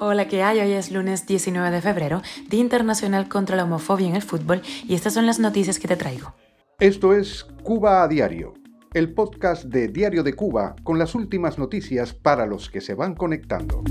[0.00, 0.60] Hola, ¿qué hay?
[0.60, 2.20] Hoy es lunes 19 de febrero,
[2.50, 5.96] Día Internacional contra la Homofobia en el Fútbol, y estas son las noticias que te
[5.96, 6.34] traigo.
[6.78, 8.52] Esto es Cuba a Diario,
[8.92, 13.14] el podcast de Diario de Cuba con las últimas noticias para los que se van
[13.14, 13.82] conectando.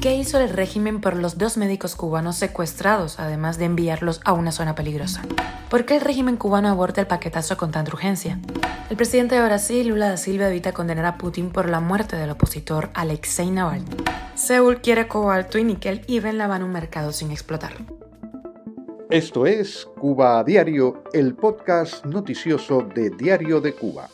[0.00, 4.50] ¿Qué hizo el régimen por los dos médicos cubanos secuestrados, además de enviarlos a una
[4.50, 5.20] zona peligrosa?
[5.68, 8.40] ¿Por qué el régimen cubano aborta el paquetazo con tanta urgencia?
[8.88, 12.30] El presidente de Brasil, Lula da Silva, evita condenar a Putin por la muerte del
[12.30, 13.84] opositor Alexei Navalny.
[14.34, 17.72] Seúl quiere cobalto y níquel y ven van un mercado sin explotar.
[19.10, 24.08] Esto es Cuba a Diario, el podcast noticioso de Diario de Cuba.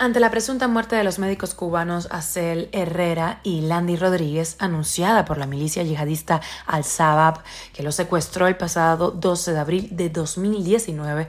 [0.00, 5.38] Ante la presunta muerte de los médicos cubanos Acel Herrera y Landy Rodríguez, anunciada por
[5.38, 11.26] la milicia yihadista Al-Shabaab, que los secuestró el pasado 12 de abril de 2019,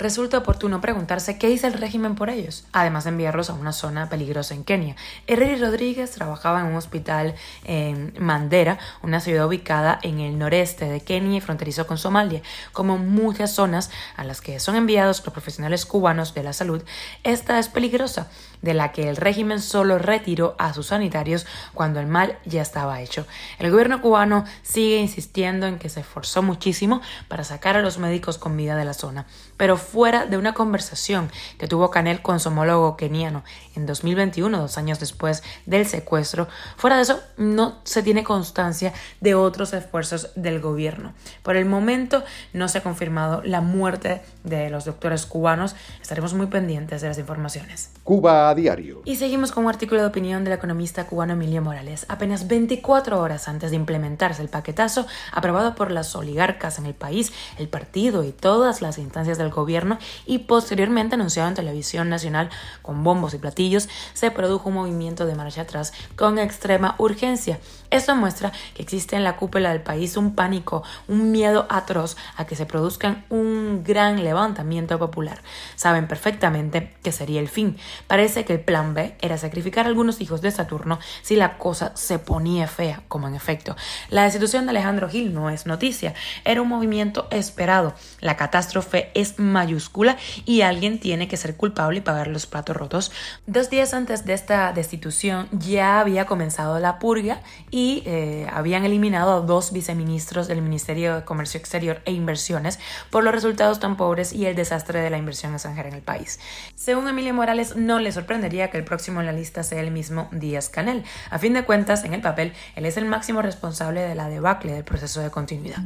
[0.00, 4.08] resulta oportuno preguntarse qué hizo el régimen por ellos, además de enviarlos a una zona
[4.08, 4.96] peligrosa en Kenia.
[5.26, 11.02] Herrera Rodríguez trabajaban en un hospital en Mandera, una ciudad ubicada en el noreste de
[11.02, 12.40] Kenia y fronterizo con Somalia.
[12.72, 16.82] Como muchas zonas a las que son enviados los profesionales cubanos de la salud,
[17.22, 18.28] esta es peligrosa
[18.62, 23.00] de la que el régimen solo retiró a sus sanitarios cuando el mal ya estaba
[23.00, 23.26] hecho.
[23.58, 28.38] El gobierno cubano sigue insistiendo en que se esforzó muchísimo para sacar a los médicos
[28.38, 32.48] con vida de la zona, pero fuera de una conversación que tuvo Canel con su
[32.48, 33.44] homólogo keniano
[33.76, 39.34] en 2021, dos años después del secuestro, fuera de eso no se tiene constancia de
[39.34, 41.12] otros esfuerzos del gobierno.
[41.42, 42.22] Por el momento
[42.52, 47.18] no se ha confirmado la muerte de los doctores cubanos, estaremos muy pendientes de las
[47.18, 47.90] informaciones.
[48.04, 49.02] Cuba diario.
[49.04, 52.06] Y seguimos con un artículo de opinión del economista cubano Emilio Morales.
[52.08, 57.32] Apenas 24 horas antes de implementarse el paquetazo aprobado por las oligarcas en el país,
[57.58, 62.50] el partido y todas las instancias del gobierno y posteriormente anunciado en televisión nacional
[62.82, 67.58] con bombos y platillos, se produjo un movimiento de marcha atrás con extrema urgencia.
[67.90, 72.46] Esto muestra que existe en la cúpula del país un pánico, un miedo atroz a
[72.46, 75.42] que se produzcan un gran levantamiento popular.
[75.74, 77.76] Saben perfectamente que sería el fin.
[78.06, 81.92] Parece que el plan B era sacrificar a algunos hijos de Saturno si la cosa
[81.94, 83.76] se ponía fea, como en efecto.
[84.08, 86.14] La destitución de Alejandro Gil no es noticia,
[86.44, 87.94] era un movimiento esperado.
[88.20, 93.12] La catástrofe es mayúscula y alguien tiene que ser culpable y pagar los platos rotos.
[93.46, 97.40] Dos días antes de esta destitución ya había comenzado la purga
[97.70, 102.78] y eh, habían eliminado a dos viceministros del Ministerio de Comercio Exterior e Inversiones
[103.10, 106.38] por los resultados tan pobres y el desastre de la inversión extranjera en el país.
[106.74, 110.28] Según Emilio Morales, no le sorprendería que el próximo en la lista sea el mismo
[110.30, 111.02] Díaz Canel.
[111.30, 114.72] A fin de cuentas, en el papel, él es el máximo responsable de la debacle
[114.72, 115.82] del proceso de continuidad.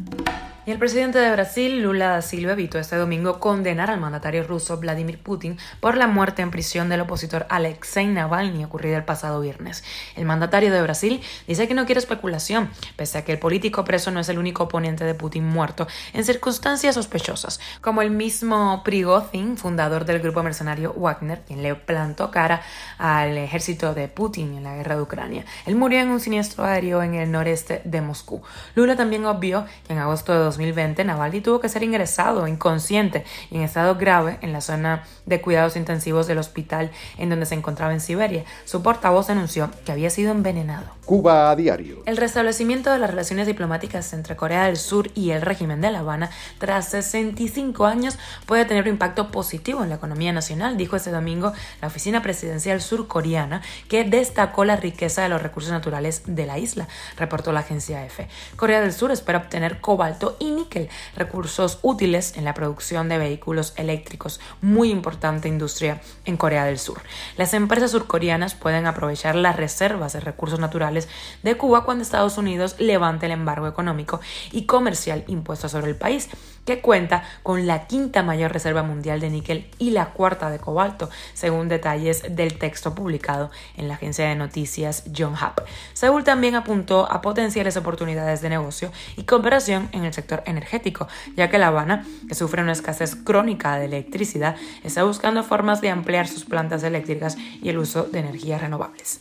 [0.66, 4.78] Y el presidente de Brasil, Lula da Silva, evitó este domingo condenar al mandatario ruso
[4.78, 9.84] Vladimir Putin por la muerte en prisión del opositor Alexei Navalny ocurrida el pasado viernes.
[10.16, 14.10] El mandatario de Brasil dice que no quiere especulación, pese a que el político preso
[14.10, 19.58] no es el único oponente de Putin muerto en circunstancias sospechosas, como el mismo Prigozhin,
[19.58, 22.62] fundador del grupo mercenario Wagner, quien le plantó cara
[22.96, 25.44] al ejército de Putin en la guerra de Ucrania.
[25.66, 28.40] Él murió en un siniestro aéreo en el noreste de Moscú.
[28.74, 33.56] Lula también obvió que en agosto de 2020, Navalny tuvo que ser ingresado inconsciente y
[33.56, 37.92] en estado grave en la zona de cuidados intensivos del hospital en donde se encontraba
[37.92, 38.44] en Siberia.
[38.64, 40.86] Su portavoz anunció que había sido envenenado.
[41.04, 42.02] Cuba a diario.
[42.06, 45.98] El restablecimiento de las relaciones diplomáticas entre Corea del Sur y el régimen de La
[45.98, 48.16] Habana tras 65 años
[48.46, 52.80] puede tener un impacto positivo en la economía nacional, dijo este domingo la oficina presidencial
[52.80, 58.04] surcoreana que destacó la riqueza de los recursos naturales de la isla, reportó la agencia
[58.04, 58.28] EFE.
[58.56, 63.72] Corea del Sur espera obtener cobalto y níquel, recursos útiles en la producción de vehículos
[63.76, 67.02] eléctricos, muy importante industria en Corea del Sur.
[67.36, 71.08] Las empresas surcoreanas pueden aprovechar las reservas de recursos naturales
[71.42, 74.20] de Cuba cuando Estados Unidos levante el embargo económico
[74.52, 76.28] y comercial impuesto sobre el país
[76.64, 81.10] que cuenta con la quinta mayor reserva mundial de níquel y la cuarta de cobalto,
[81.34, 85.62] según detalles del texto publicado en la agencia de noticias John Hub.
[85.92, 91.50] Seúl también apuntó a potenciales oportunidades de negocio y cooperación en el sector energético, ya
[91.50, 96.26] que La Habana, que sufre una escasez crónica de electricidad, está buscando formas de ampliar
[96.28, 99.20] sus plantas eléctricas y el uso de energías renovables.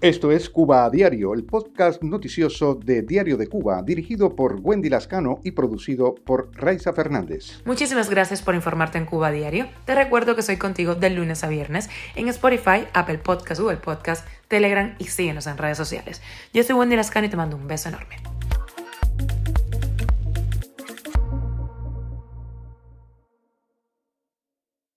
[0.00, 4.88] Esto es Cuba a Diario, el podcast noticioso de Diario de Cuba, dirigido por Wendy
[4.88, 7.62] Lascano y producido por Raiza Fernández.
[7.64, 9.68] Muchísimas gracias por informarte en Cuba Diario.
[9.84, 14.26] Te recuerdo que soy contigo de lunes a viernes en Spotify, Apple Podcast, Google Podcast,
[14.48, 16.22] Telegram y síguenos en redes sociales.
[16.52, 18.37] Yo soy Wendy Lascano y te mando un beso enorme.